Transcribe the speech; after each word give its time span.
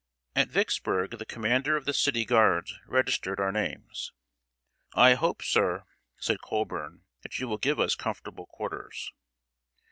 At 0.35 0.49
Vicksburg, 0.49 1.19
the 1.19 1.27
commander 1.27 1.77
of 1.77 1.85
the 1.85 1.93
City 1.93 2.25
Guards 2.25 2.73
registered 2.87 3.39
our 3.39 3.51
names. 3.51 4.11
"I 4.95 5.13
hope, 5.13 5.43
sir," 5.43 5.83
said 6.17 6.41
Colburn, 6.41 7.03
"that 7.21 7.37
you 7.37 7.47
will 7.47 7.59
give 7.59 7.79
us 7.79 7.93
comfortable 7.93 8.47
quarters." 8.47 9.11